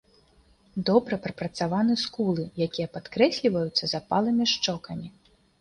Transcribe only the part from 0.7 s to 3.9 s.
Добра прапрацаваны скулы, якія падкрэсліваюцца